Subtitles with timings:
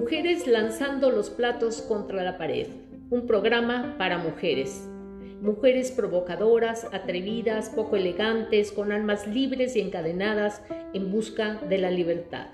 [0.00, 2.68] Mujeres lanzando los platos contra la pared,
[3.10, 4.88] un programa para mujeres.
[5.42, 10.62] Mujeres provocadoras, atrevidas, poco elegantes, con almas libres y encadenadas
[10.94, 12.46] en busca de la libertad.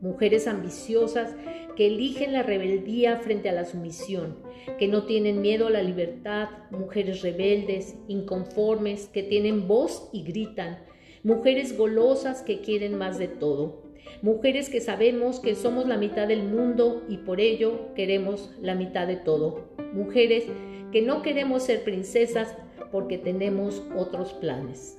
[0.00, 1.36] Mujeres ambiciosas
[1.76, 4.38] que eligen la rebeldía frente a la sumisión,
[4.78, 10.78] que no tienen miedo a la libertad, mujeres rebeldes, inconformes, que tienen voz y gritan,
[11.22, 13.83] mujeres golosas que quieren más de todo,
[14.22, 19.06] mujeres que sabemos que somos la mitad del mundo y por ello queremos la mitad
[19.06, 20.44] de todo, mujeres
[20.92, 22.56] que no queremos ser princesas
[22.92, 24.98] porque tenemos otros planes.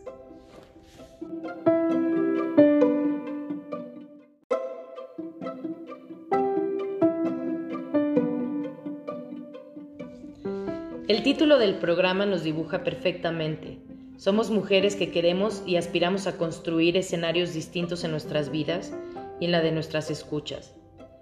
[11.08, 13.85] El título del programa nos dibuja perfectamente.
[14.18, 18.94] Somos mujeres que queremos y aspiramos a construir escenarios distintos en nuestras vidas
[19.42, 20.74] y en la de nuestras escuchas.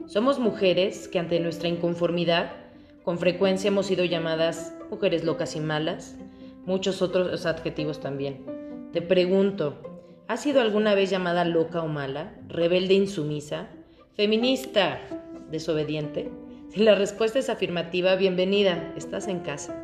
[0.05, 2.51] Somos mujeres que ante nuestra inconformidad
[3.03, 6.15] con frecuencia hemos sido llamadas mujeres locas y malas,
[6.65, 8.45] muchos otros adjetivos también.
[8.93, 9.81] Te pregunto,
[10.27, 13.69] ¿has sido alguna vez llamada loca o mala, rebelde insumisa,
[14.13, 14.99] feminista,
[15.49, 16.29] desobediente?
[16.69, 19.83] Si la respuesta es afirmativa, bienvenida, estás en casa.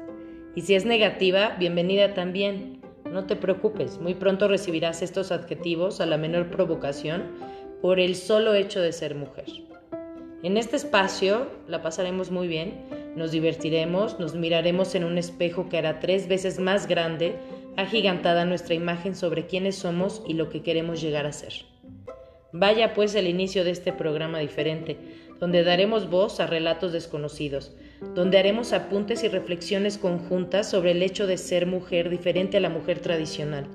[0.55, 2.78] Y si es negativa, bienvenida también.
[3.11, 7.23] No te preocupes, muy pronto recibirás estos adjetivos a la menor provocación
[7.81, 9.45] por el solo hecho de ser mujer.
[10.43, 15.77] En este espacio la pasaremos muy bien, nos divertiremos, nos miraremos en un espejo que
[15.77, 17.35] hará tres veces más grande,
[17.77, 21.53] agigantada nuestra imagen sobre quiénes somos y lo que queremos llegar a ser.
[22.51, 24.97] Vaya pues el inicio de este programa diferente,
[25.39, 27.73] donde daremos voz a relatos desconocidos,
[28.15, 32.69] donde haremos apuntes y reflexiones conjuntas sobre el hecho de ser mujer diferente a la
[32.69, 33.67] mujer tradicional.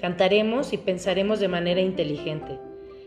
[0.00, 2.58] Cantaremos y pensaremos de manera inteligente,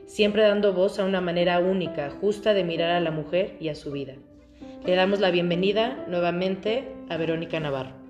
[0.07, 3.75] siempre dando voz a una manera única, justa de mirar a la mujer y a
[3.75, 4.15] su vida.
[4.85, 8.01] Le damos la bienvenida nuevamente a Verónica Navarro.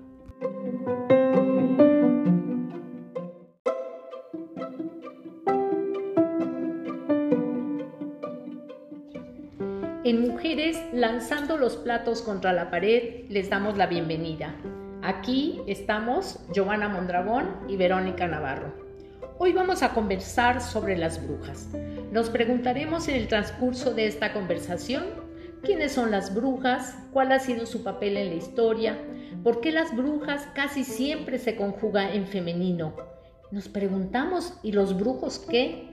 [10.12, 14.54] En Mujeres Lanzando los Platos contra la Pared les damos la bienvenida.
[15.00, 18.74] Aquí estamos Giovanna Mondragón y Verónica Navarro.
[19.38, 21.70] Hoy vamos a conversar sobre las brujas.
[22.12, 25.04] Nos preguntaremos en el transcurso de esta conversación
[25.62, 28.98] quiénes son las brujas, cuál ha sido su papel en la historia,
[29.42, 32.94] por qué las brujas casi siempre se conjugan en femenino.
[33.50, 35.88] Nos preguntamos, ¿y los brujos qué?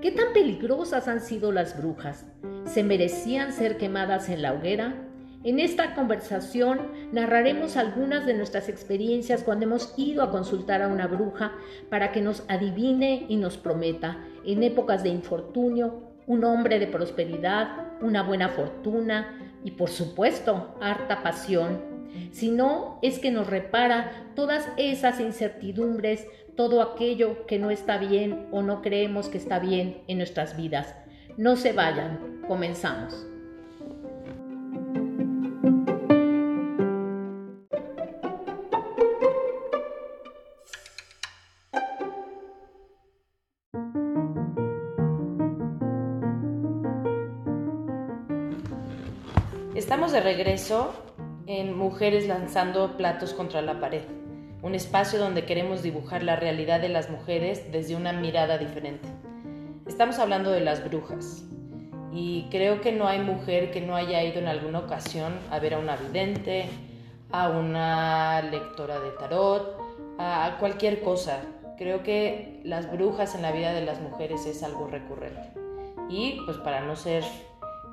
[0.00, 2.26] ¿Qué tan peligrosas han sido las brujas?
[2.66, 4.94] ¿Se merecían ser quemadas en la hoguera?
[5.42, 6.80] En esta conversación
[7.12, 11.52] narraremos algunas de nuestras experiencias cuando hemos ido a consultar a una bruja
[11.90, 17.98] para que nos adivine y nos prometa, en épocas de infortunio, un hombre de prosperidad,
[18.00, 21.94] una buena fortuna y por supuesto harta pasión.
[22.30, 26.26] Si no, es que nos repara todas esas incertidumbres
[26.56, 30.94] todo aquello que no está bien o no creemos que está bien en nuestras vidas.
[31.36, 33.26] No se vayan, comenzamos.
[49.74, 50.92] Estamos de regreso
[51.46, 54.23] en Mujeres lanzando platos contra la pared
[54.64, 59.06] un espacio donde queremos dibujar la realidad de las mujeres desde una mirada diferente.
[59.86, 61.44] Estamos hablando de las brujas
[62.10, 65.74] y creo que no hay mujer que no haya ido en alguna ocasión a ver
[65.74, 66.70] a una vidente,
[67.30, 69.76] a una lectora de tarot,
[70.18, 71.42] a cualquier cosa.
[71.76, 75.52] Creo que las brujas en la vida de las mujeres es algo recurrente.
[76.08, 77.22] Y pues para no ser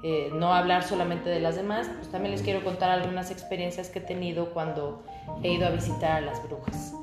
[0.03, 3.99] eh, no hablar solamente de las demás, pues también les quiero contar algunas experiencias que
[3.99, 5.03] he tenido cuando
[5.43, 6.93] he ido a visitar a las brujas.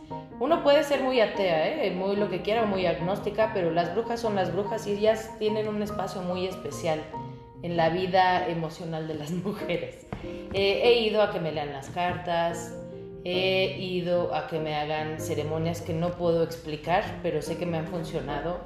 [0.41, 1.91] Uno puede ser muy atea, ¿eh?
[1.91, 5.69] muy lo que quiera, muy agnóstica, pero las brujas son las brujas y ellas tienen
[5.69, 7.01] un espacio muy especial
[7.63, 10.07] en la vida emocional de las mujeres.
[10.53, 12.75] Eh, he ido a que me lean las cartas,
[13.25, 17.79] he ido a que me hagan ceremonias que no puedo explicar, pero sé que me
[17.79, 18.61] han funcionado.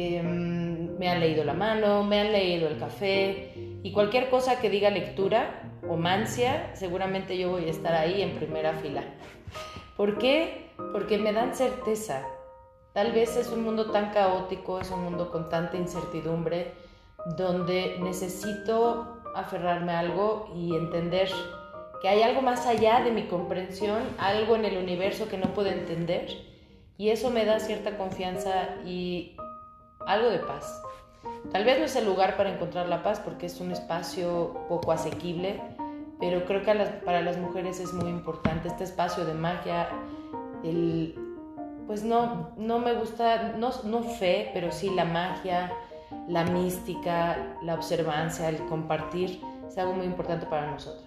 [0.00, 3.52] Em, me han leído la mano, me han leído el café
[3.82, 8.36] y cualquier cosa que diga lectura o mancia, seguramente yo voy a estar ahí en
[8.36, 9.02] primera fila.
[9.96, 10.70] ¿Por qué?
[10.92, 12.26] Porque me dan certeza.
[12.94, 16.72] Tal vez es un mundo tan caótico, es un mundo con tanta incertidumbre,
[17.36, 21.28] donde necesito aferrarme a algo y entender
[22.00, 25.68] que hay algo más allá de mi comprensión, algo en el universo que no puedo
[25.68, 26.26] entender.
[26.96, 29.36] Y eso me da cierta confianza y
[30.12, 30.82] algo de paz.
[31.52, 34.92] Tal vez no es el lugar para encontrar la paz porque es un espacio poco
[34.92, 35.60] asequible,
[36.18, 36.74] pero creo que
[37.04, 39.88] para las mujeres es muy importante este espacio de magia,
[40.62, 41.14] el,
[41.86, 45.72] pues no, no me gusta, no, no fe, pero sí la magia,
[46.28, 51.06] la mística, la observancia, el compartir, es algo muy importante para nosotras.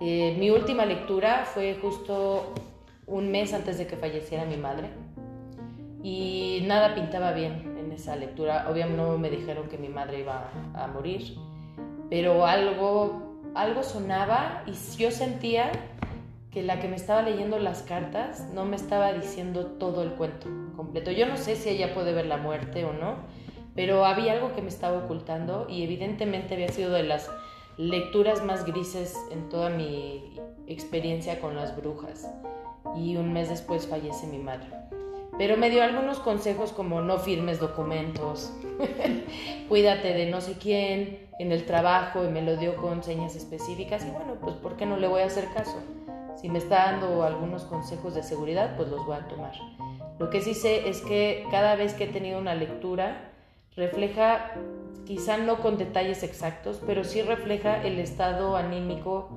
[0.00, 2.54] Eh, mi última lectura fue justo
[3.06, 4.88] un mes antes de que falleciera mi madre
[6.02, 8.66] y nada pintaba bien esa lectura.
[8.70, 11.36] Obviamente no me dijeron que mi madre iba a morir,
[12.08, 15.70] pero algo, algo sonaba y yo sentía
[16.50, 20.48] que la que me estaba leyendo las cartas no me estaba diciendo todo el cuento
[20.74, 21.12] completo.
[21.12, 23.16] Yo no sé si ella puede ver la muerte o no,
[23.74, 27.30] pero había algo que me estaba ocultando y evidentemente había sido de las
[27.76, 32.28] lecturas más grises en toda mi experiencia con las brujas.
[32.96, 34.66] Y un mes después fallece mi madre.
[35.40, 38.52] Pero me dio algunos consejos como no firmes documentos,
[39.70, 44.04] cuídate de no sé quién en el trabajo y me lo dio con señas específicas
[44.04, 45.78] y bueno, pues ¿por qué no le voy a hacer caso?
[46.38, 49.54] Si me está dando algunos consejos de seguridad, pues los voy a tomar.
[50.18, 53.32] Lo que sí sé es que cada vez que he tenido una lectura,
[53.76, 54.50] refleja,
[55.06, 59.30] quizá no con detalles exactos, pero sí refleja el estado anímico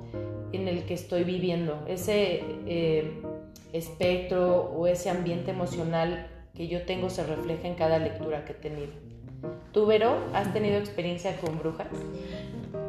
[0.51, 3.23] en el que estoy viviendo, ese eh,
[3.71, 8.55] espectro o ese ambiente emocional que yo tengo se refleja en cada lectura que he
[8.55, 8.93] tenido.
[9.71, 11.87] ¿Tú, Vero, has tenido experiencia con brujas?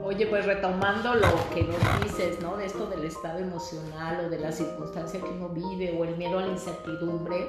[0.05, 2.56] Oye, pues retomando lo que nos dices, ¿no?
[2.56, 6.38] De esto del estado emocional o de la circunstancia que uno vive o el miedo
[6.38, 7.49] a la incertidumbre,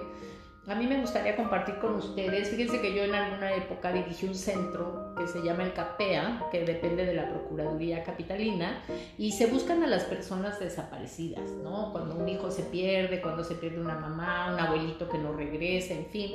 [0.68, 4.34] a mí me gustaría compartir con ustedes, fíjense que yo en alguna época dirigí un
[4.34, 8.82] centro que se llama el CAPEA, que depende de la Procuraduría Capitalina,
[9.18, 11.92] y se buscan a las personas desaparecidas, ¿no?
[11.92, 15.94] Cuando un hijo se pierde, cuando se pierde una mamá, un abuelito que no regresa,
[15.94, 16.32] en fin.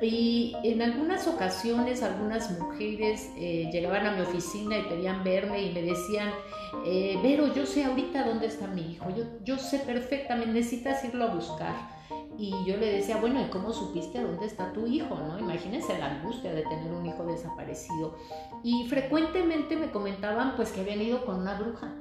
[0.00, 5.72] Y en algunas ocasiones algunas mujeres eh, llegaban a mi oficina y pedían verme y
[5.72, 6.30] me decían,
[6.84, 11.24] eh, Vero, yo sé ahorita dónde está mi hijo, yo, yo sé perfectamente, necesitas irlo
[11.24, 12.01] a buscar.
[12.38, 15.16] Y yo le decía, bueno, ¿y cómo supiste dónde está tu hijo?
[15.16, 15.38] ¿no?
[15.38, 18.14] Imagínense la angustia de tener un hijo desaparecido.
[18.62, 21.92] Y frecuentemente me comentaban pues que habían ido con una bruja.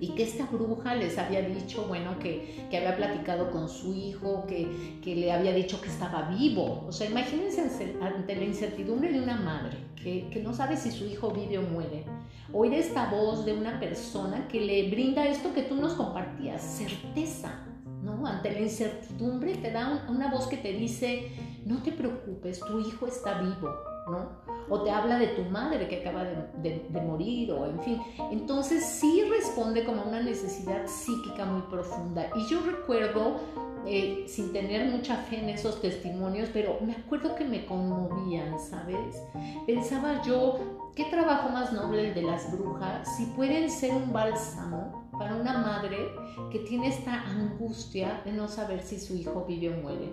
[0.00, 4.44] Y que esta bruja les había dicho, bueno, que, que había platicado con su hijo,
[4.46, 6.84] que, que, le había dicho que estaba vivo.
[6.86, 11.06] O sea, imagínense ante la incertidumbre de una madre que, que no sabe si su
[11.06, 12.04] hijo vive o muere.
[12.52, 17.64] Oír esta voz de una persona que le brinda esto que tú nos compartías, certeza
[18.04, 18.26] ¿no?
[18.26, 21.30] Ante la incertidumbre te da una voz que te dice,
[21.64, 23.74] no te preocupes, tu hijo está vivo,
[24.08, 24.28] ¿no?
[24.68, 28.00] O te habla de tu madre que acaba de, morir, o en fin.
[28.30, 32.30] Entonces sí responde como una necesidad psíquica muy profunda.
[32.34, 33.40] Y yo recuerdo,
[33.86, 39.22] eh, sin tener mucha fe en esos testimonios, pero me acuerdo que me conmovían, ¿sabes?
[39.66, 43.16] Pensaba yo, ¿qué trabajo más noble el de las brujas?
[43.16, 46.10] Si pueden ser un bálsamo para una madre
[46.50, 50.12] que tiene esta angustia de no saber si su hijo vive o muere.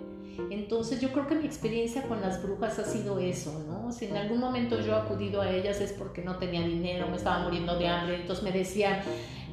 [0.50, 3.92] Entonces yo creo que mi experiencia con las brujas ha sido eso, ¿no?
[3.92, 7.16] Si en algún momento yo he acudido a ellas es porque no tenía dinero, me
[7.16, 9.00] estaba muriendo de hambre, entonces me decían,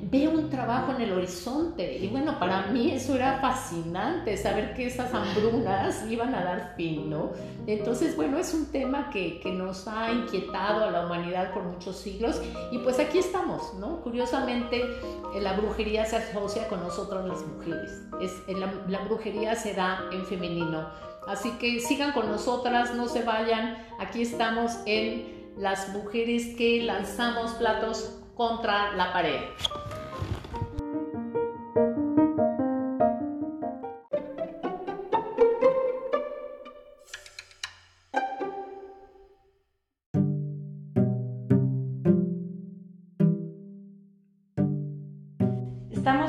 [0.02, 1.98] veo un trabajo en el horizonte.
[1.98, 7.10] Y bueno, para mí eso era fascinante, saber que esas hambrunas iban a dar fin,
[7.10, 7.32] ¿no?
[7.68, 11.98] Entonces, bueno, es un tema que, que, nos ha inquietado a la humanidad por muchos
[11.98, 12.42] siglos
[12.72, 14.02] y pues aquí estamos, ¿no?
[14.02, 17.92] Curiosamente, eh, la brujería se asocia con nosotros las mujeres.
[18.22, 20.88] Es, eh, la, la brujería se da en femenino.
[21.28, 23.78] Así que sigan con nosotras, no se vayan.
[24.00, 29.42] Aquí estamos en las mujeres que lanzamos platos contra la pared.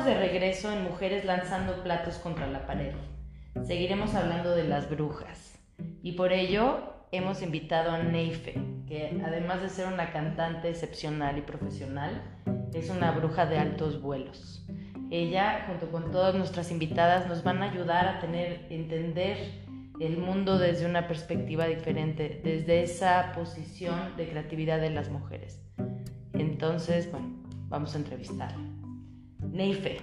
[0.05, 2.91] De regreso en Mujeres lanzando platos contra la pared.
[3.67, 5.59] Seguiremos hablando de las brujas
[6.01, 6.79] y por ello
[7.11, 12.19] hemos invitado a Neife, que además de ser una cantante excepcional y profesional,
[12.73, 14.65] es una bruja de altos vuelos.
[15.11, 19.37] Ella, junto con todas nuestras invitadas, nos van a ayudar a tener, entender
[19.99, 25.61] el mundo desde una perspectiva diferente, desde esa posición de creatividad de las mujeres.
[26.33, 27.27] Entonces, bueno,
[27.69, 28.70] vamos a entrevistar.
[29.51, 29.99] Neife,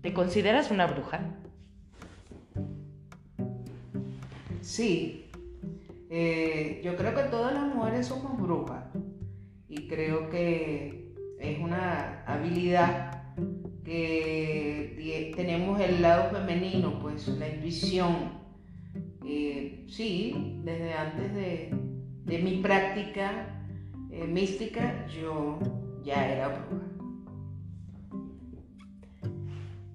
[0.00, 1.20] ¿te consideras una bruja?
[4.60, 5.28] Sí,
[6.08, 8.84] eh, yo creo que todas las mujeres somos brujas
[9.68, 13.34] y creo que es una habilidad
[13.84, 18.40] que tenemos el lado femenino, pues la intuición.
[19.26, 23.66] Eh, sí, desde antes de, mi práctica
[24.10, 25.58] eh, mística, yo
[26.04, 26.91] ya era bruja.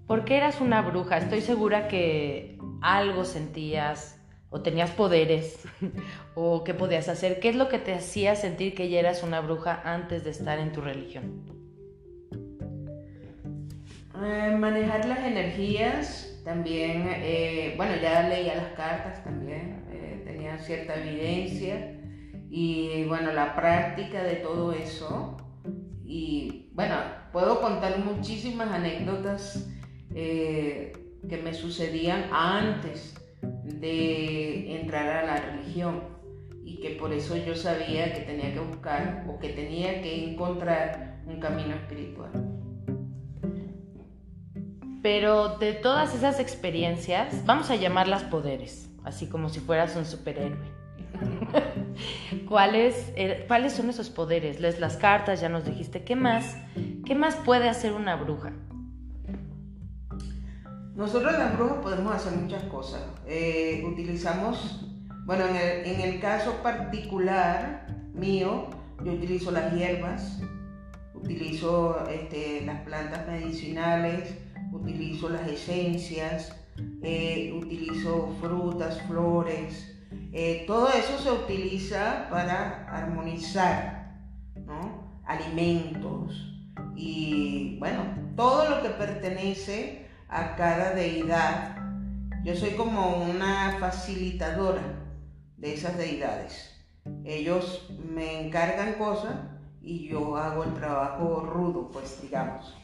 [0.07, 1.17] ¿Por qué eras una bruja?
[1.17, 4.17] Estoy segura que algo sentías
[4.49, 5.67] o tenías poderes
[6.33, 7.41] o qué podías hacer.
[7.41, 10.59] ¿Qué es lo que te hacía sentir que ya eras una bruja antes de estar
[10.59, 11.43] en tu religión?
[14.23, 20.95] Eh, manejar las energías, también, eh, bueno, ya leía las cartas también, eh, tenía cierta
[20.95, 21.99] evidencia
[22.49, 25.35] y bueno, la práctica de todo eso.
[26.05, 26.95] Y bueno,
[27.33, 29.67] puedo contar muchísimas anécdotas
[30.13, 36.01] que me sucedían antes de entrar a la religión
[36.63, 41.21] y que por eso yo sabía que tenía que buscar o que tenía que encontrar
[41.25, 42.31] un camino espiritual.
[45.01, 50.57] Pero de todas esas experiencias, vamos a llamarlas poderes, así como si fueras un superhéroe.
[52.47, 54.59] ¿Cuáles, er, ¿Cuáles son esos poderes?
[54.59, 56.03] Lees las cartas, ya nos dijiste.
[56.03, 56.57] ¿Qué más?
[57.05, 58.51] ¿Qué más puede hacer una bruja?
[60.97, 63.03] Nosotros las brujas podemos hacer muchas cosas.
[63.27, 64.83] Eh, utilizamos,
[65.27, 67.85] bueno, en el, caso particular
[68.15, 68.65] mío,
[69.05, 70.41] yo utilizo las hierbas,
[71.13, 74.39] utilizo este, las plantas medicinales,
[74.71, 76.55] utilizo las esencias,
[77.03, 79.95] eh, utilizo frutas, flores.
[80.33, 84.17] Eh, todo eso se utiliza para armonizar
[85.27, 86.55] alimentos
[86.95, 88.03] y bueno,
[88.35, 91.77] todo lo que pertenece a cada deidad.
[92.43, 94.81] Yo soy como una facilitadora
[95.57, 96.73] de esas deidades.
[97.23, 99.35] Ellos me encargan cosas
[99.81, 102.75] y yo hago el trabajo rudo, pues digamos.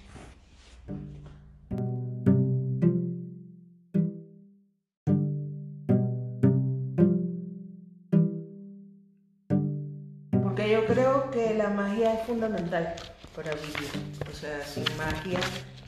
[10.41, 12.95] Porque yo creo que la magia es fundamental
[13.35, 13.89] para vivir.
[14.29, 15.39] O sea, sin magia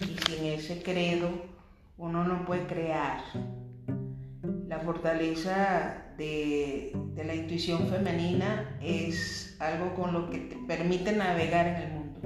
[0.02, 1.30] y sin ese credo
[1.98, 3.20] uno no puede crear.
[4.68, 11.76] La fortaleza de, la intuición femenina es algo con lo que te permite navegar en
[11.76, 12.20] el mundo.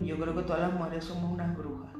[0.00, 1.92] Yo creo que todas las mujeres somos unas brujas.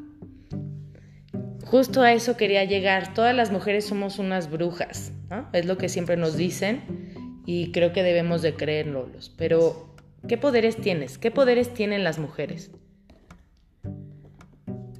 [1.65, 3.15] Justo a eso quería llegar.
[3.15, 5.13] Todas las mujeres somos unas brujas,
[5.53, 9.33] Es lo que siempre nos dicen y creo que debemos de creerlos.
[9.37, 9.95] Pero,
[10.29, 11.19] ¿qué poderes tienes?
[11.19, 12.71] ¿Qué poderes tienen las mujeres?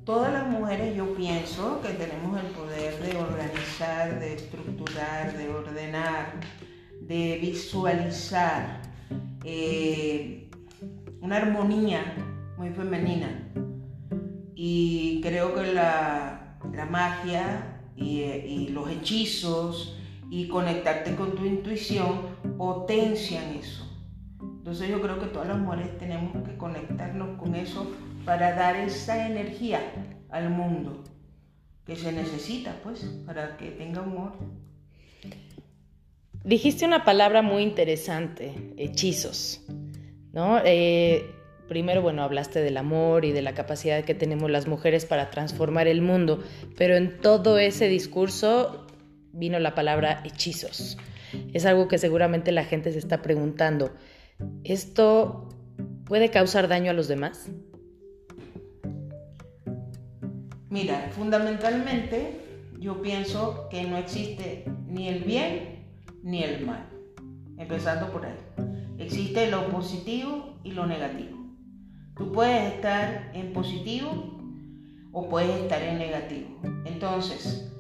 [0.05, 6.41] Todas las mujeres yo pienso que tenemos el poder de organizar, de estructurar, de ordenar,
[7.03, 8.83] de visualizar
[9.45, 10.51] eh,
[11.21, 12.17] una armonía
[12.59, 13.49] muy femenina.
[14.57, 16.59] Y creo que la,
[16.91, 19.97] magia y, y, los hechizos
[20.31, 22.23] y conectarte con tu intuición
[22.59, 23.89] potencian eso.
[24.41, 27.87] Entonces yo creo que todas las mujeres tenemos que conectarnos con eso
[28.25, 29.81] para dar esa energía
[30.31, 31.05] al mundo
[31.87, 34.33] que se necesita, pues, para que tenga humor.
[36.45, 39.61] Dijiste una palabra muy interesante, hechizos,
[40.33, 40.61] ¿no?
[40.65, 41.31] Eh,
[41.69, 45.87] primero, bueno, hablaste del amor y de la capacidad que tenemos las mujeres para transformar
[45.87, 46.43] el mundo,
[46.77, 48.87] pero en todo ese discurso
[49.33, 50.99] vino la palabra hechizos.
[51.53, 53.93] Es algo que seguramente la gente se está preguntando.
[54.65, 55.49] ¿Esto
[56.05, 57.51] puede causar daño a los demás?
[60.73, 62.41] Mira, fundamentalmente
[62.81, 65.85] yo pienso que no existe ni el bien
[66.23, 66.89] ni el mal.
[67.59, 68.39] Empezando por ahí.
[68.97, 71.37] Existe lo positivo y lo negativo.
[72.17, 74.41] Tú puedes estar en positivo
[75.13, 76.59] o puedes estar en negativo.
[76.87, 77.71] Entonces,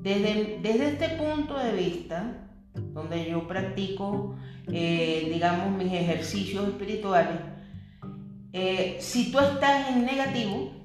[0.00, 4.34] desde, desde este punto de vista, donde yo practico,
[4.72, 7.38] eh, digamos, mis ejercicios espirituales,
[8.54, 10.79] eh, si tú estás en negativo,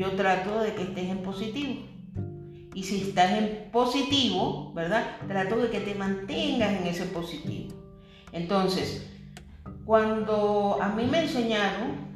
[0.00, 1.82] yo trato de que estés en positivo.
[2.72, 5.18] Y si estás en positivo, ¿verdad?
[5.28, 7.74] Trato de que te mantengas en ese positivo.
[8.32, 9.06] Entonces,
[9.84, 12.08] cuando a mí me enseñaron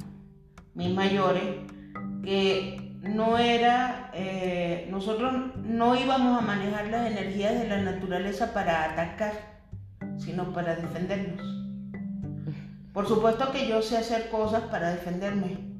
[0.73, 1.43] mis mayores
[2.23, 8.85] que no era, eh, nosotros no íbamos a manejar las energías de la naturaleza para
[8.85, 9.33] atacar,
[10.17, 11.39] sino para defendernos.
[12.93, 15.74] Por supuesto que yo sé hacer cosas para defenderme,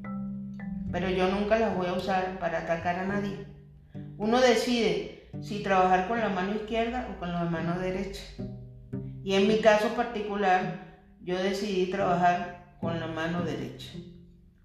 [0.90, 3.46] pero yo nunca las voy a usar para atacar a nadie.
[4.18, 8.22] Uno decide si trabajar con la mano izquierda o con la mano derecha.
[9.22, 13.92] Y en mi caso particular, yo decidí trabajar con la mano derecha,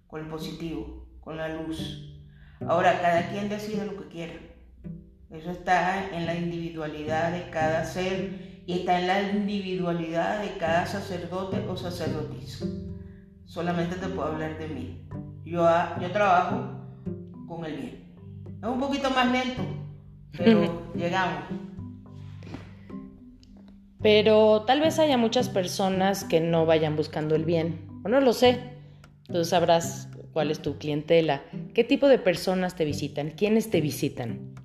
[0.07, 2.21] con el positivo, con la luz.
[2.67, 4.33] Ahora, cada quien decide lo que quiera.
[5.31, 10.85] Eso está en la individualidad de cada ser y está en la individualidad de cada
[10.85, 12.65] sacerdote o sacerdotisa.
[13.51, 15.01] Solamente te puedo hablar de mí.
[15.43, 16.71] Yo, ah, yo trabajo
[17.49, 18.13] con el bien.
[18.61, 19.61] Es un poquito más lento,
[20.37, 21.43] pero llegamos.
[24.01, 28.31] Pero tal vez haya muchas personas que no vayan buscando el bien, o no lo
[28.31, 28.77] sé.
[29.29, 31.43] Tú sabrás cuál es tu clientela.
[31.73, 33.31] ¿Qué tipo de personas te visitan?
[33.31, 34.55] ¿Quiénes te visitan?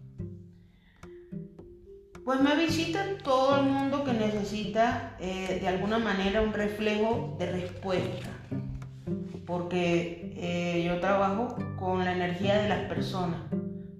[2.24, 7.52] Pues me visitan todo el mundo que necesita eh, de alguna manera un reflejo de
[7.52, 8.28] respuesta,
[9.46, 13.40] porque eh, yo trabajo con la energía de las personas,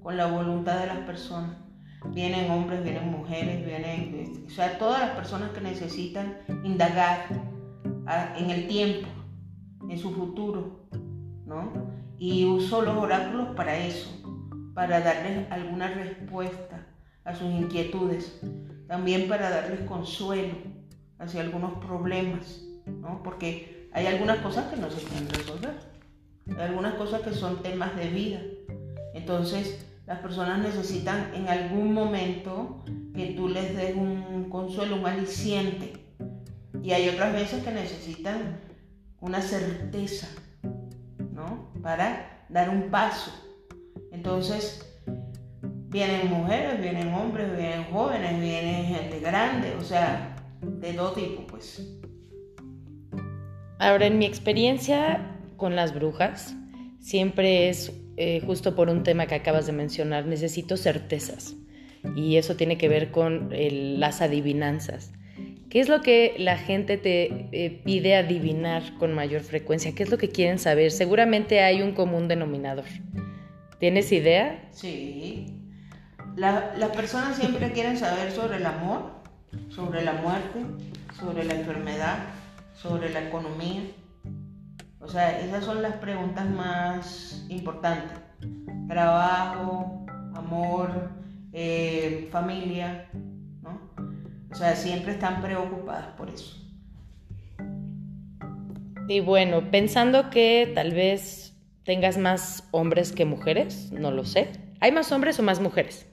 [0.02, 1.56] con la voluntad de las personas.
[2.12, 7.26] Vienen hombres, vienen mujeres, vienen, o sea, todas las personas que necesitan indagar
[8.06, 9.08] ah, en el tiempo,
[9.88, 10.88] en su futuro,
[11.46, 11.72] ¿no?
[12.18, 14.10] Y uso los oráculos para eso,
[14.75, 16.86] para darles alguna respuesta
[17.25, 18.40] a sus inquietudes,
[18.86, 20.54] también para darles consuelo
[21.18, 23.22] hacia algunos problemas, ¿no?
[23.22, 25.73] Porque hay algunas cosas que no se pueden resolver,
[26.49, 28.43] hay algunas cosas que son temas de vida.
[29.15, 32.85] Entonces, las personas necesitan en algún momento
[33.15, 35.95] que tú les des un consuelo, un aliciente.
[36.83, 38.61] Y hay otras veces que necesitan
[39.23, 40.29] una certeza,
[41.33, 41.73] ¿no?
[41.83, 43.33] Para dar un paso.
[44.12, 44.95] Entonces,
[45.88, 51.96] vienen mujeres, vienen hombres, vienen jóvenes, vienen gente grande, o sea, de todo tipo, pues.
[53.78, 55.21] Ahora, en mi experiencia
[55.56, 56.54] con las brujas,
[57.00, 61.54] siempre es eh, justo por un tema que acabas de mencionar, necesito certezas.
[62.14, 65.12] Y eso tiene que ver con las adivinanzas.
[65.68, 69.95] ¿Qué es lo que la gente te eh, pide adivinar con mayor frecuencia?
[69.95, 70.90] ¿Qué es lo que quieren saber?
[70.92, 72.87] Seguramente hay un común denominador.
[73.78, 74.68] ¿Tienes idea?
[74.71, 75.47] Sí.
[76.37, 79.17] las personas siempre quieren saber sobre el amor,
[79.69, 80.60] sobre la muerte,
[81.19, 82.19] sobre la enfermedad,
[82.76, 83.82] sobre la economía.
[85.00, 88.19] O sea, esas son las preguntas más importantes.
[88.89, 91.10] Trabajo, amor,
[91.52, 93.08] eh, familia,
[93.62, 93.80] ¿no?
[94.50, 96.56] O sea, siempre están preocupadas por eso.
[99.08, 104.50] Y bueno, pensando que tal vez tengas más hombres que mujeres, no lo sé.
[104.80, 106.06] ¿Hay más hombres o más mujeres?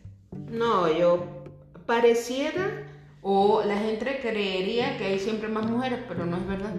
[0.51, 1.43] No, yo
[1.87, 2.92] pareciera
[3.23, 6.75] o la gente creería que hay siempre más mujeres, pero no es verdad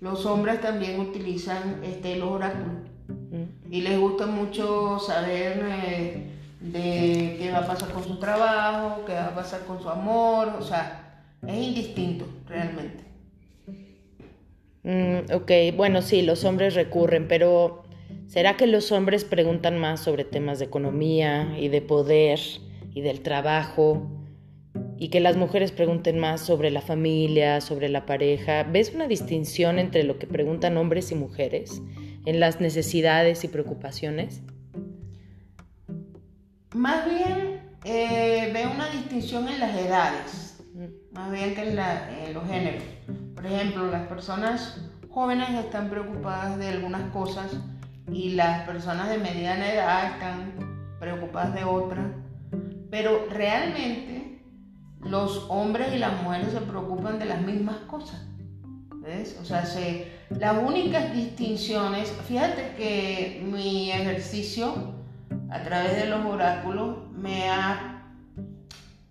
[0.00, 2.88] los hombres también utilizan este, los oráculos.
[3.08, 3.72] Mm.
[3.72, 6.30] Y les gusta mucho saber eh,
[6.60, 10.54] de qué va a pasar con su trabajo, qué va a pasar con su amor,
[10.58, 13.04] o sea, es indistinto realmente.
[14.82, 17.82] Mm, ok, bueno, sí, los hombres recurren, pero
[18.26, 22.40] ¿será que los hombres preguntan más sobre temas de economía y de poder
[22.94, 24.19] y del trabajo?
[25.00, 28.64] Y que las mujeres pregunten más sobre la familia, sobre la pareja.
[28.64, 31.80] ¿Ves una distinción entre lo que preguntan hombres y mujeres
[32.26, 34.42] en las necesidades y preocupaciones?
[36.74, 41.14] Más bien eh, veo una distinción en las edades, mm.
[41.14, 42.82] más bien que en, los géneros.
[43.34, 47.56] Por ejemplo, las personas jóvenes están preocupadas de algunas cosas
[48.12, 50.52] y las personas de mediana edad están
[51.00, 52.04] preocupadas de otras.
[52.90, 54.19] Pero realmente
[55.04, 58.20] los hombres y las mujeres se preocupan de las mismas cosas.
[58.96, 59.38] ¿Ves?
[59.40, 64.94] O sea, se, las únicas distinciones, fíjate que mi ejercicio
[65.50, 68.04] a través de los oráculos me ha,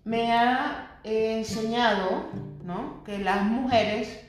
[0.04, 2.26] me ha enseñado
[2.64, 3.02] ¿no?
[3.04, 4.20] que las mujeres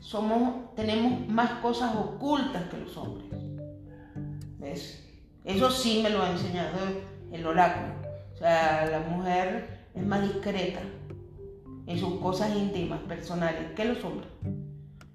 [0.00, 3.30] somos, tenemos más cosas ocultas que los hombres.
[4.58, 5.04] ¿Ves?
[5.44, 6.78] Eso sí me lo ha enseñado
[7.30, 7.94] el oráculo.
[8.34, 10.80] O sea, la mujer es más discreta
[11.86, 14.28] en sus cosas íntimas, personales, que los hombres.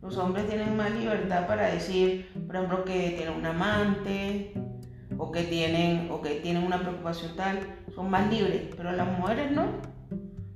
[0.02, 4.54] Los hombres tienen más libertad para decir, por ejemplo, que tienen un amante
[5.17, 7.60] o que tienen, o que tienen una preocupación tal,
[7.94, 9.65] son más libres, pero las mujeres no.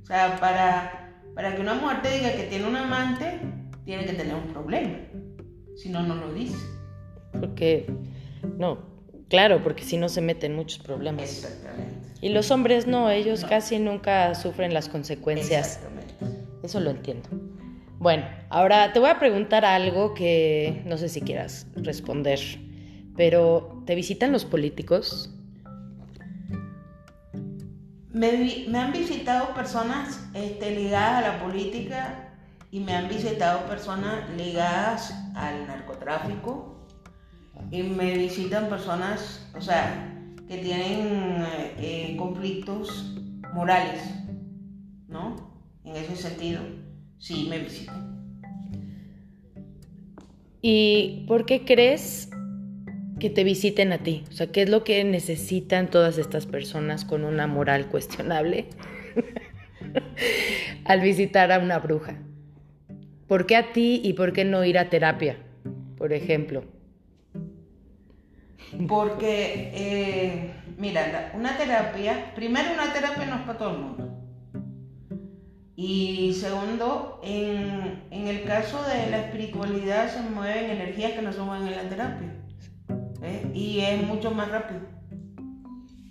[0.01, 3.39] O sea, para, para que una mujer te diga que tiene un amante,
[3.83, 4.97] tiene que tener un problema.
[5.75, 6.57] Si no, no lo dice.
[7.33, 7.85] Porque,
[8.57, 8.94] no,
[9.29, 11.23] claro, porque si no se meten muchos problemas.
[11.23, 12.05] Exactamente.
[12.21, 15.79] Y los hombres no, ellos casi nunca sufren las consecuencias.
[16.63, 17.29] Eso lo entiendo.
[17.99, 22.39] Bueno, ahora te voy a preguntar algo que no sé si quieras responder,
[23.15, 25.31] pero ¿te visitan los políticos?
[28.11, 32.33] Me, han visitado personas este, ligadas a la política
[32.71, 36.74] y me han visitado personas ligadas al narcotráfico
[37.71, 40.12] y me visitan personas, o sea,
[40.47, 41.45] que tienen
[41.78, 43.15] eh, conflictos
[43.54, 44.01] morales,
[45.08, 45.56] ¿no?
[45.86, 46.62] en ese sentido,
[47.17, 48.15] sí me visitan.
[50.62, 52.30] ¿Y por qué crees
[53.19, 54.23] que te visiten a ti?
[54.30, 58.65] O sea, ¿qué es lo que necesitan todas estas personas con una moral cuestionable
[60.86, 62.19] al visitar a una bruja?
[63.28, 65.38] ¿Por qué a ti y por qué no ir a terapia,
[65.97, 66.63] por ejemplo?
[68.88, 74.15] Porque, eh, mira, una terapia, primero una terapia no es para todo el mundo.
[75.75, 81.67] Y segundo, en, el caso de la espiritualidad se mueven energías que no se mueven
[81.67, 82.34] en la terapia.
[83.21, 83.51] ¿eh?
[83.54, 84.82] Y es mucho más rápido.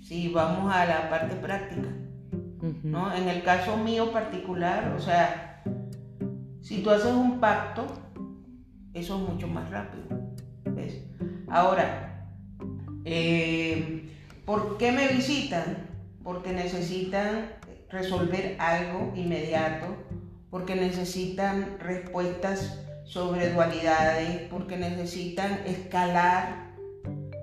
[0.01, 1.88] Si vamos a la parte práctica.
[2.83, 3.14] ¿no?
[3.14, 5.62] En el caso mío particular, o sea,
[6.61, 7.87] si tú haces un pacto,
[8.93, 10.05] eso es mucho más rápido.
[10.71, 11.07] ¿ves?
[11.49, 12.13] Ahora,
[13.05, 14.11] eh,
[14.45, 15.88] ¿por qué me visitan?
[16.23, 17.51] Porque necesitan
[17.90, 19.87] resolver algo inmediato,
[20.51, 26.73] porque necesitan respuestas sobre dualidades, porque necesitan escalar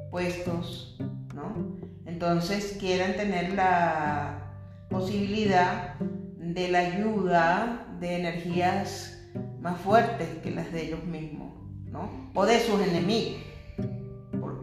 [0.09, 0.97] puestos,
[1.33, 1.77] ¿no?
[2.05, 4.51] Entonces quieren tener la
[4.89, 9.19] posibilidad de la ayuda de energías
[9.61, 11.53] más fuertes que las de ellos mismos,
[11.85, 12.31] ¿no?
[12.33, 13.41] O de sus enemigos,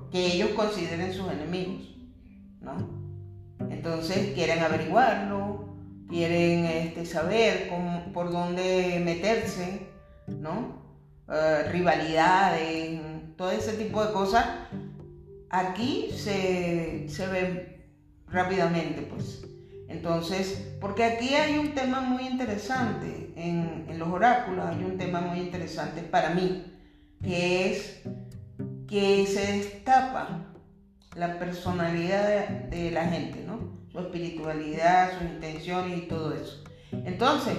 [0.08, 1.94] porque ellos consideren sus enemigos,
[2.62, 2.76] ¿no?
[3.68, 5.68] Entonces quieren averiguarlo,
[6.08, 7.70] quieren este, saber
[8.14, 9.86] por dónde meterse,
[10.26, 10.82] ¿no?
[11.30, 13.00] Eh, rivalidades,
[13.36, 14.46] todo ese tipo de cosas,
[15.50, 17.90] aquí se, se ve
[18.28, 19.44] rápidamente, pues.
[19.88, 25.20] Entonces, porque aquí hay un tema muy interesante en, en, los oráculos, hay un tema
[25.20, 26.64] muy interesante para mí,
[27.22, 28.02] que es
[28.88, 30.52] que se destapa
[31.14, 33.78] la personalidad de la gente, ¿no?
[33.92, 36.62] su espiritualidad, sus intenciones y todo eso.
[36.92, 37.54] Entonces,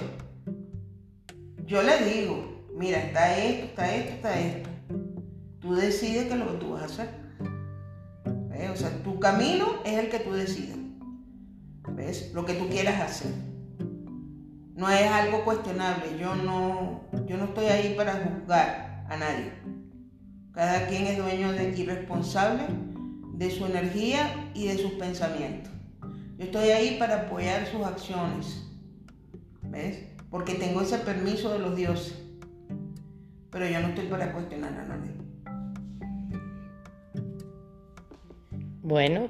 [1.66, 4.70] yo le digo, mira, está esto, está esto, está esto.
[5.60, 7.20] Tú decides qué es lo que tú vas a hacer.
[8.72, 10.76] O sea, tu camino es el que tú decides.
[11.88, 12.32] ¿Ves?
[12.34, 13.32] Lo que tú quieras hacer.
[14.74, 16.18] No es algo cuestionable.
[16.18, 19.52] Yo no, yo no estoy ahí para juzgar a nadie.
[20.52, 22.64] Cada quien es dueño de, y responsable
[23.34, 25.72] de su energía y de sus pensamientos.
[26.38, 28.66] Yo estoy ahí para apoyar sus acciones.
[29.62, 30.04] ¿Ves?
[30.30, 32.14] Porque tengo ese permiso de los dioses.
[33.50, 35.12] Pero yo no estoy para cuestionar a nadie.
[38.82, 39.28] Bueno,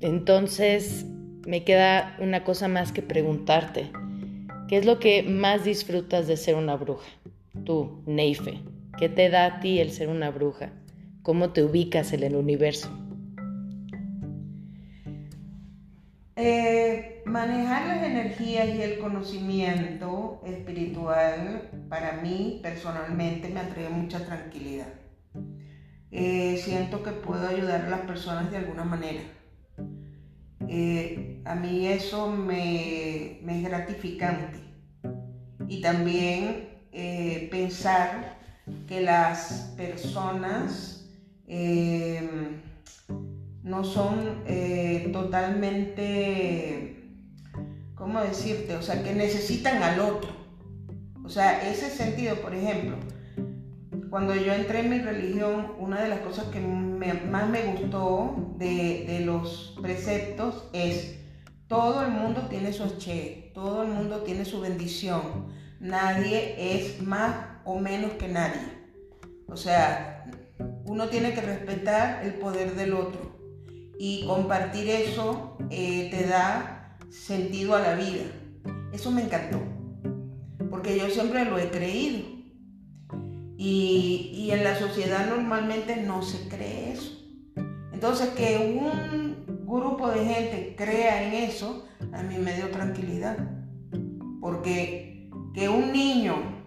[0.00, 1.04] entonces
[1.46, 3.90] me queda una cosa más que preguntarte.
[4.68, 7.06] ¿Qué es lo que más disfrutas de ser una bruja?
[7.64, 8.73] Tú, Neife.
[8.96, 10.70] ¿Qué te da a ti el ser una bruja?
[11.22, 12.88] ¿Cómo te ubicas en el universo?
[16.36, 24.86] Eh, manejar las energías y el conocimiento espiritual para mí personalmente me atrae mucha tranquilidad.
[26.12, 29.22] Eh, siento que puedo ayudar a las personas de alguna manera.
[30.68, 34.60] Eh, a mí eso me, me, es gratificante.
[35.66, 36.68] Y también
[37.50, 38.43] pensar
[38.86, 41.06] que las personas
[43.64, 47.02] no son eh, totalmente,
[47.94, 48.76] ¿cómo decirte?
[48.76, 50.30] O sea, que necesitan al otro.
[51.24, 52.96] O sea, ese sentido, por ejemplo,
[54.10, 59.22] cuando yo entré en mi religión, una de las cosas que más me gustó de,
[59.24, 61.16] los preceptos es,
[61.66, 65.46] todo el mundo tiene su che, todo el mundo tiene su bendición,
[65.80, 68.60] nadie es más o menos que nadie.
[69.48, 70.24] O sea,
[70.86, 73.34] uno tiene que respetar el poder del otro
[73.98, 78.24] y compartir eso eh, te da sentido a la vida.
[78.92, 79.60] Eso me encantó,
[80.70, 82.34] porque yo siempre lo he creído.
[83.56, 87.12] Y, y, en la sociedad normalmente no se cree eso.
[87.92, 93.36] Entonces que un grupo de gente crea en eso, a mí me dio tranquilidad.
[94.40, 96.63] Porque que un niño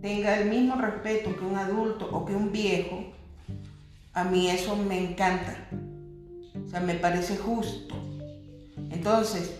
[0.00, 3.12] tenga el mismo respeto que un adulto o que un viejo,
[4.12, 5.56] a mí eso me encanta
[6.80, 7.94] me parece justo.
[8.90, 9.54] Entonces,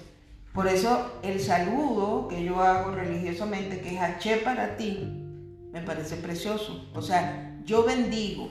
[0.52, 4.98] por eso el saludo que yo hago religiosamente, que es H para ti,
[5.72, 6.88] me parece precioso.
[6.94, 8.48] O sea, yo bendigo,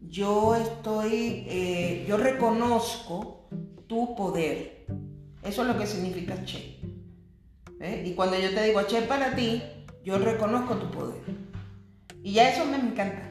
[0.00, 3.48] yo estoy, eh, yo reconozco
[3.86, 4.86] tu poder.
[5.42, 6.80] Eso es lo que significa Che.
[8.04, 9.62] Y cuando yo te digo Che para ti,
[10.04, 11.22] yo reconozco tu poder.
[12.22, 13.30] Y ya eso me encanta.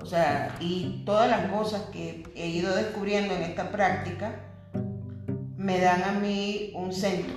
[0.00, 4.34] O sea, y todas las cosas que he ido descubriendo en esta práctica
[5.56, 7.34] me dan a mí un centro.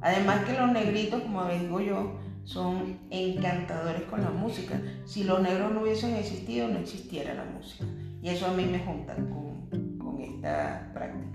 [0.00, 4.80] Además que los negritos, como digo yo, son encantadores con la música.
[5.04, 7.84] Si los negros no hubiesen existido, no existiera la música.
[8.22, 11.27] Y eso a mí me junta con, con esta práctica.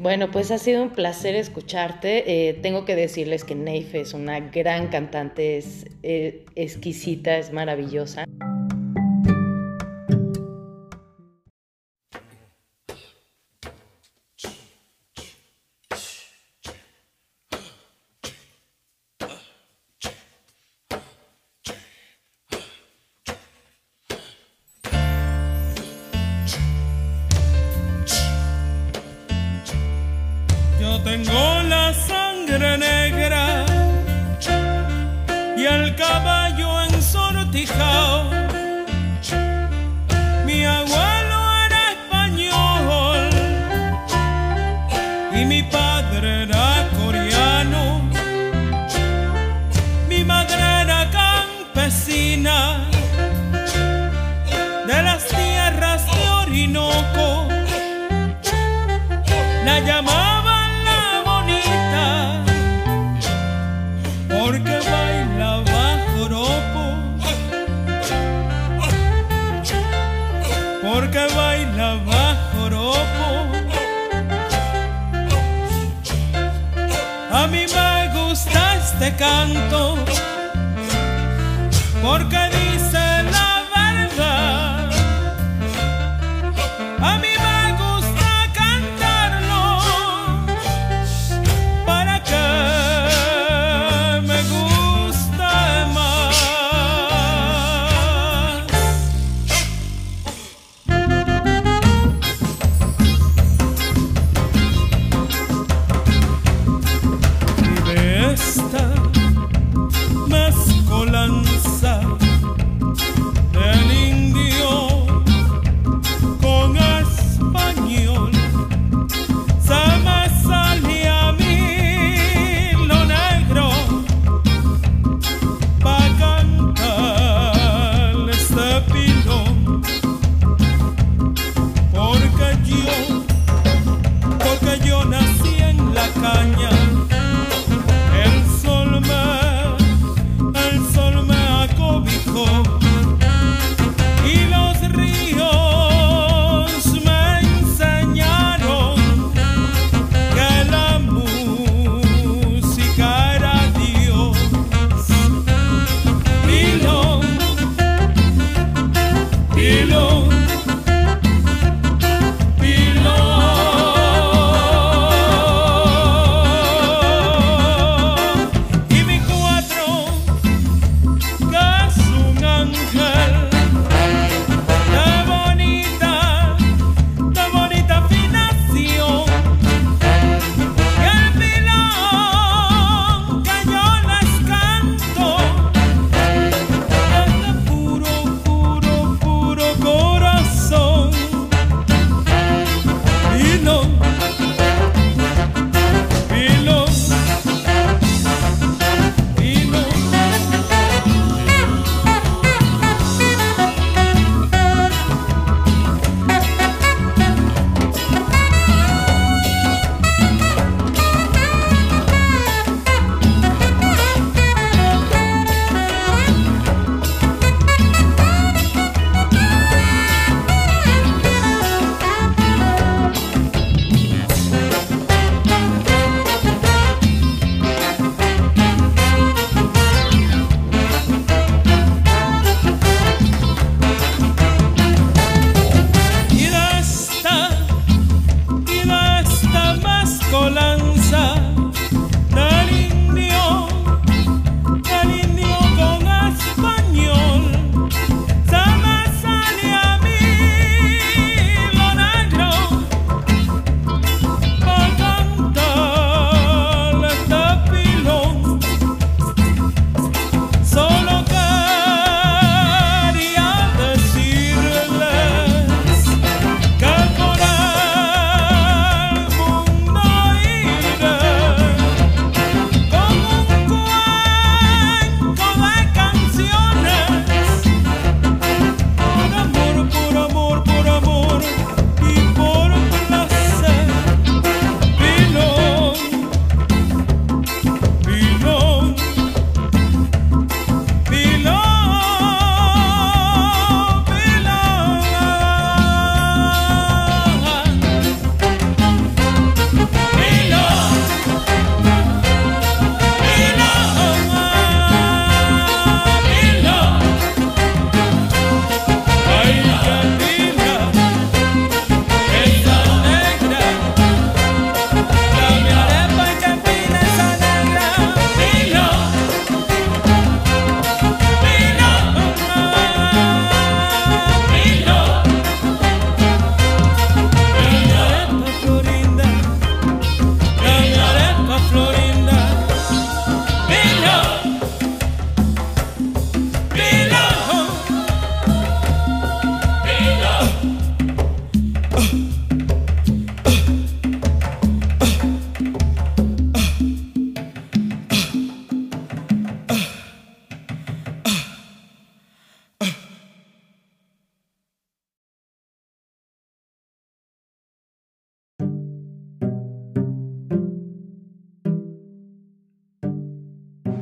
[0.00, 2.48] Bueno, pues ha sido un placer escucharte.
[2.48, 8.24] Eh, tengo que decirles que Neife es una gran cantante, es eh, exquisita, es maravillosa.
[30.96, 33.66] Tengo la sangre negra
[35.56, 38.30] y el caballo ensortijado.
[40.46, 43.28] Mi abuelo era español
[45.34, 47.82] y mi padre era coreano.
[50.08, 52.56] Mi madre era campesina
[54.86, 57.48] de las tierras de Orinoco.
[59.64, 60.27] La llamaba
[79.18, 79.87] canto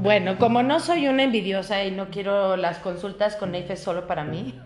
[0.07, 4.23] Bueno, como no soy una envidiosa y no quiero las consultas con Neife solo para
[4.23, 4.57] mí,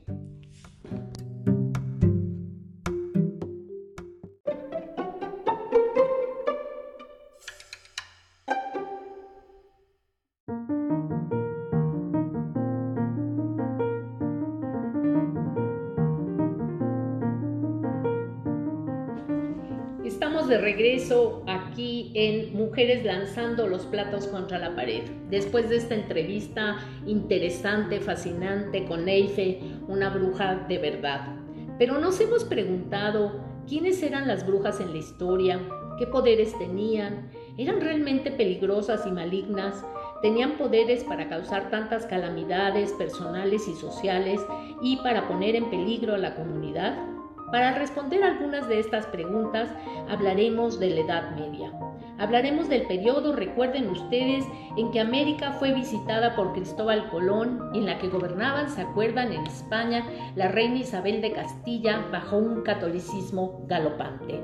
[20.05, 21.45] Estamos de regreso
[21.79, 25.03] en Mujeres lanzando los platos contra la pared.
[25.31, 31.37] Después de esta entrevista interesante, fascinante con Eife, una bruja de verdad.
[31.79, 35.61] Pero nos hemos preguntado quiénes eran las brujas en la historia,
[35.99, 39.85] qué poderes tenían, eran realmente peligrosas y malignas,
[40.21, 44.41] tenían poderes para causar tantas calamidades personales y sociales
[44.83, 47.18] y para poner en peligro a la comunidad.
[47.51, 49.71] Para responder algunas de estas preguntas
[50.09, 51.73] hablaremos de la Edad Media.
[52.19, 54.45] Hablaremos del periodo, recuerden ustedes,
[54.77, 59.33] en que América fue visitada por Cristóbal Colón y en la que gobernaban, se acuerdan,
[59.33, 64.43] en España la reina Isabel de Castilla bajo un catolicismo galopante.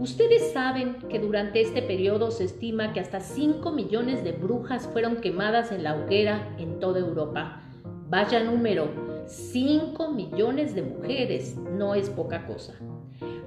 [0.00, 5.16] Ustedes saben que durante este periodo se estima que hasta 5 millones de brujas fueron
[5.16, 7.60] quemadas en la hoguera en toda Europa.
[8.08, 12.74] Vaya número, 5 millones de mujeres no es poca cosa.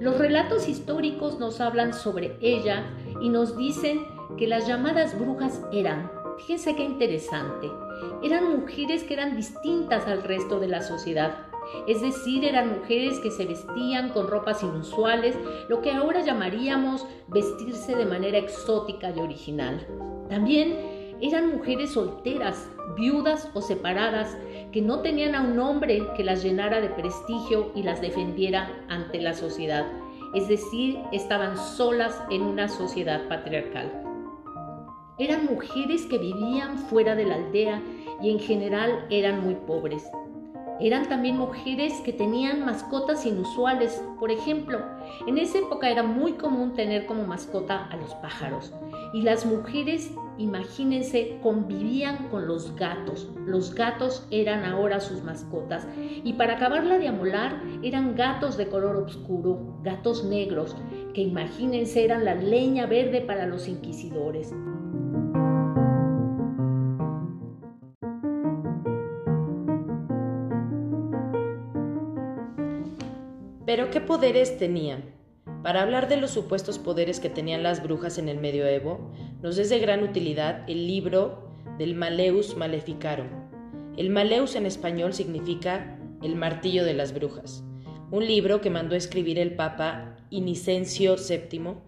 [0.00, 2.84] Los relatos históricos nos hablan sobre ella
[3.20, 4.00] y nos dicen
[4.36, 7.70] que las llamadas brujas eran, fíjense qué interesante,
[8.22, 11.46] eran mujeres que eran distintas al resto de la sociedad.
[11.88, 15.36] Es decir, eran mujeres que se vestían con ropas inusuales,
[15.68, 19.86] lo que ahora llamaríamos vestirse de manera exótica y original.
[20.28, 24.36] También eran mujeres solteras, viudas o separadas,
[24.72, 29.20] que no tenían a un hombre que las llenara de prestigio y las defendiera ante
[29.20, 29.86] la sociedad.
[30.34, 33.90] Es decir, estaban solas en una sociedad patriarcal.
[35.18, 37.80] Eran mujeres que vivían fuera de la aldea
[38.22, 40.04] y en general eran muy pobres.
[40.78, 44.02] Eran también mujeres que tenían mascotas inusuales.
[44.20, 44.78] Por ejemplo,
[45.26, 48.74] en esa época era muy común tener como mascota a los pájaros.
[49.12, 53.30] Y las mujeres, imagínense, convivían con los gatos.
[53.46, 55.86] Los gatos eran ahora sus mascotas.
[56.24, 60.76] Y para acabarla de amolar, eran gatos de color oscuro, gatos negros,
[61.14, 64.52] que imagínense eran la leña verde para los inquisidores.
[73.64, 75.15] Pero ¿qué poderes tenían?
[75.66, 79.10] Para hablar de los supuestos poderes que tenían las brujas en el medioevo,
[79.42, 83.26] nos es de gran utilidad el libro del Maleus Maleficarum.
[83.96, 87.64] El Maleus en español significa el martillo de las brujas,
[88.12, 91.78] un libro que mandó escribir el Papa Inicencio VII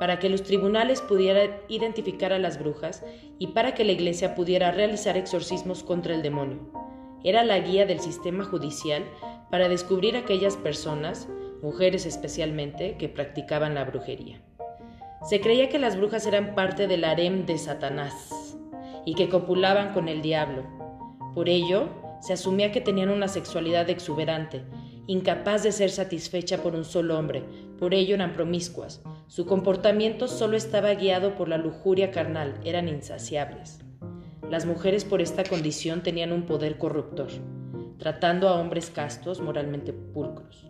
[0.00, 3.04] para que los tribunales pudieran identificar a las brujas
[3.38, 6.72] y para que la Iglesia pudiera realizar exorcismos contra el demonio.
[7.22, 9.04] Era la guía del sistema judicial
[9.48, 11.28] para descubrir aquellas personas,
[11.62, 14.40] mujeres especialmente, que practicaban la brujería.
[15.28, 18.56] Se creía que las brujas eran parte del harem de Satanás
[19.04, 20.64] y que copulaban con el diablo.
[21.34, 21.88] Por ello,
[22.20, 24.64] se asumía que tenían una sexualidad exuberante,
[25.06, 27.42] incapaz de ser satisfecha por un solo hombre,
[27.78, 29.02] por ello eran promiscuas.
[29.26, 33.80] Su comportamiento solo estaba guiado por la lujuria carnal, eran insaciables.
[34.50, 37.28] Las mujeres por esta condición tenían un poder corruptor,
[37.98, 40.67] tratando a hombres castos moralmente pulcros.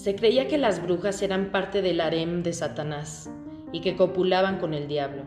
[0.00, 3.30] Se creía que las brujas eran parte del harem de Satanás
[3.70, 5.24] y que copulaban con el diablo.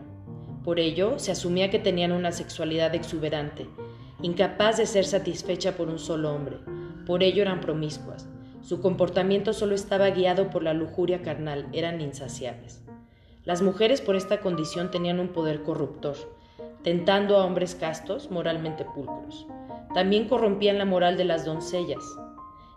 [0.64, 3.68] Por ello, se asumía que tenían una sexualidad exuberante,
[4.20, 6.56] incapaz de ser satisfecha por un solo hombre.
[7.06, 8.28] Por ello eran promiscuas.
[8.62, 12.82] Su comportamiento solo estaba guiado por la lujuria carnal, eran insaciables.
[13.44, 16.16] Las mujeres por esta condición tenían un poder corruptor,
[16.82, 19.46] tentando a hombres castos, moralmente pulcros.
[19.94, 22.02] También corrompían la moral de las doncellas.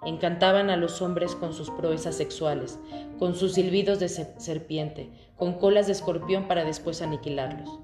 [0.07, 2.79] Encantaban a los hombres con sus proezas sexuales,
[3.19, 7.81] con sus silbidos de serpiente, con colas de escorpión para después aniquilarlos.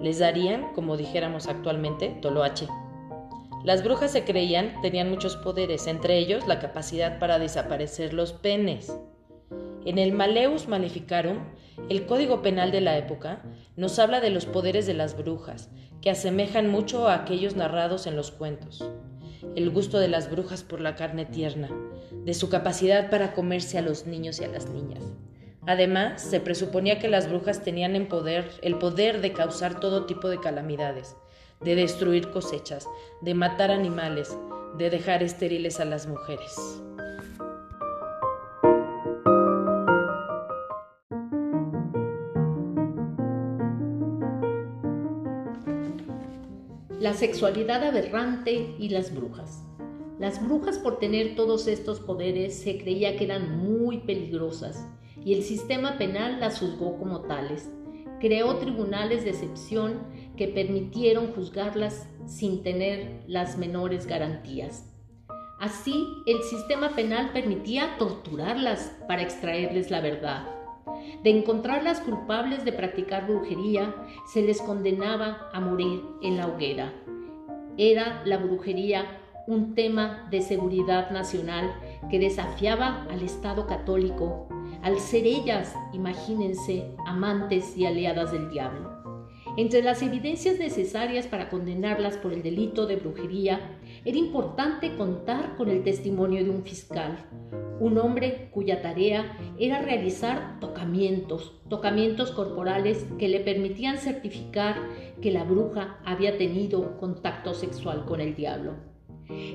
[0.00, 2.68] Les darían, como dijéramos actualmente, toloache.
[3.64, 8.96] Las brujas se creían tenían muchos poderes, entre ellos la capacidad para desaparecer los penes.
[9.84, 11.38] En el Maleus Maleficarum,
[11.88, 13.42] el código penal de la época,
[13.74, 15.70] nos habla de los poderes de las brujas,
[16.02, 18.88] que asemejan mucho a aquellos narrados en los cuentos.
[19.54, 21.68] El gusto de las brujas por la carne tierna,
[22.24, 25.02] de su capacidad para comerse a los niños y a las niñas.
[25.66, 30.28] Además, se presuponía que las brujas tenían en poder el poder de causar todo tipo
[30.28, 31.14] de calamidades,
[31.60, 32.86] de destruir cosechas,
[33.20, 34.34] de matar animales,
[34.78, 36.82] de dejar estériles a las mujeres.
[47.00, 49.62] La sexualidad aberrante y las brujas.
[50.18, 54.84] Las brujas por tener todos estos poderes se creía que eran muy peligrosas
[55.24, 57.70] y el sistema penal las juzgó como tales.
[58.18, 60.00] Creó tribunales de excepción
[60.36, 64.92] que permitieron juzgarlas sin tener las menores garantías.
[65.60, 70.57] Así, el sistema penal permitía torturarlas para extraerles la verdad.
[71.22, 73.94] De encontrarlas culpables de practicar brujería,
[74.32, 76.92] se les condenaba a morir en la hoguera.
[77.76, 79.04] Era la brujería
[79.48, 81.72] un tema de seguridad nacional
[82.10, 84.46] que desafiaba al Estado católico,
[84.82, 88.98] al ser ellas, imagínense, amantes y aliadas del diablo.
[89.56, 95.68] Entre las evidencias necesarias para condenarlas por el delito de brujería, era importante contar con
[95.70, 97.18] el testimonio de un fiscal,
[97.80, 104.76] un hombre cuya tarea era realizar tocamientos, tocamientos corporales que le permitían certificar
[105.20, 108.74] que la bruja había tenido contacto sexual con el diablo.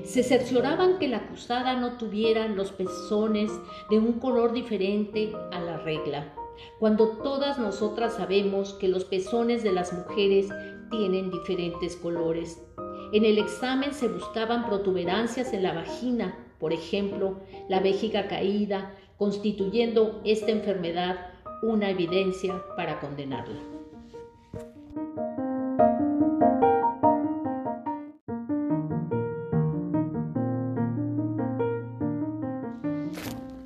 [0.04, 3.50] Se cercioraban que la acusada no tuviera los pezones
[3.90, 6.32] de un color diferente a la regla,
[6.78, 10.48] cuando todas nosotras sabemos que los pezones de las mujeres
[10.90, 12.62] tienen diferentes colores.
[13.12, 20.22] En el examen se buscaban protuberancias en la vagina, por ejemplo, la vejiga caída, constituyendo
[20.24, 21.16] esta enfermedad
[21.62, 23.60] una evidencia para condenarla.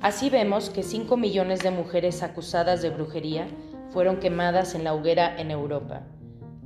[0.01, 3.47] Así vemos que 5 millones de mujeres acusadas de brujería
[3.91, 6.05] fueron quemadas en la hoguera en Europa.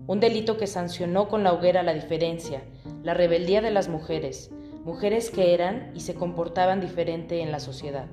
[0.07, 2.63] Un delito que sancionó con la hoguera la diferencia,
[3.03, 4.49] la rebeldía de las mujeres,
[4.84, 8.05] mujeres que eran y se comportaban diferente en la sociedad.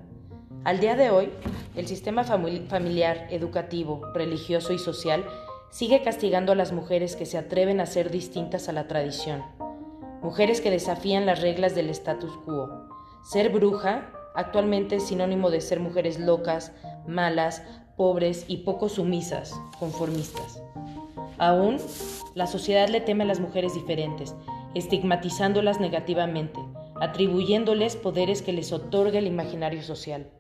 [0.65, 1.31] Al día de hoy,
[1.75, 5.25] el sistema familiar, educativo, religioso y social
[5.71, 9.43] sigue castigando a las mujeres que se atreven a ser distintas a la tradición,
[10.23, 12.89] mujeres que desafían las reglas del status quo.
[13.25, 16.73] Ser bruja actualmente es sinónimo de ser mujeres locas,
[17.07, 17.63] malas,
[17.97, 20.63] pobres y poco sumisas, conformistas.
[21.39, 21.79] Aún,
[22.35, 24.35] la sociedad le teme a las mujeres diferentes,
[24.75, 26.61] estigmatizándolas negativamente,
[27.01, 30.31] atribuyéndoles poderes que les otorga el imaginario social.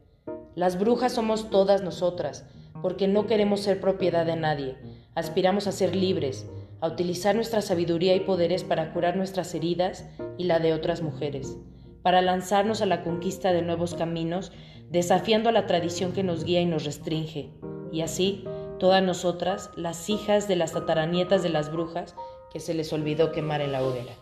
[0.54, 2.46] Las brujas somos todas nosotras,
[2.82, 4.76] porque no queremos ser propiedad de nadie,
[5.14, 6.48] aspiramos a ser libres,
[6.80, 10.08] a utilizar nuestra sabiduría y poderes para curar nuestras heridas
[10.38, 11.56] y la de otras mujeres
[12.02, 14.52] para lanzarnos a la conquista de nuevos caminos,
[14.90, 17.50] desafiando a la tradición que nos guía y nos restringe,
[17.92, 18.44] y así
[18.78, 22.16] todas nosotras, las hijas de las tataranietas de las brujas,
[22.52, 24.14] que se les olvidó quemar en la hoguera.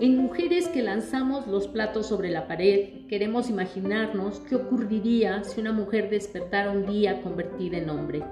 [0.00, 5.72] En mujeres que lanzamos los platos sobre la pared, queremos imaginarnos qué ocurriría si una
[5.72, 8.22] mujer despertara un día convertida en hombre.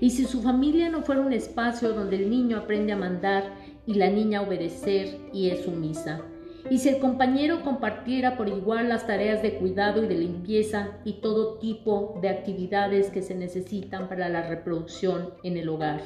[0.00, 3.54] Y si su familia no fuera un espacio donde el niño aprende a mandar
[3.86, 6.22] y la niña a obedecer y es sumisa.
[6.70, 11.20] Y si el compañero compartiera por igual las tareas de cuidado y de limpieza y
[11.20, 16.02] todo tipo de actividades que se necesitan para la reproducción en el hogar.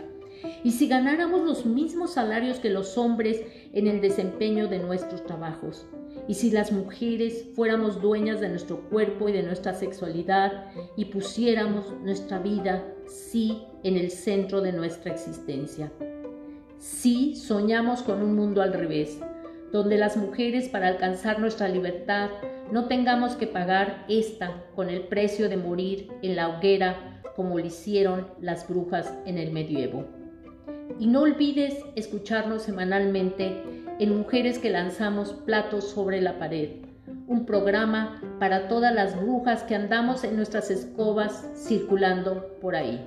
[0.62, 5.86] Y si ganáramos los mismos salarios que los hombres en el desempeño de nuestros trabajos.
[6.28, 10.66] Y si las mujeres fuéramos dueñas de nuestro cuerpo y de nuestra sexualidad
[10.96, 15.92] y pusiéramos nuestra vida, sí, en el centro de nuestra existencia.
[16.78, 19.18] Sí, soñamos con un mundo al revés,
[19.72, 22.30] donde las mujeres para alcanzar nuestra libertad
[22.72, 27.66] no tengamos que pagar esta con el precio de morir en la hoguera como lo
[27.66, 30.04] hicieron las brujas en el medievo.
[30.98, 33.62] Y no olvides escucharnos semanalmente
[33.98, 36.70] en Mujeres que lanzamos platos sobre la pared,
[37.26, 43.06] un programa para todas las brujas que andamos en nuestras escobas circulando por ahí.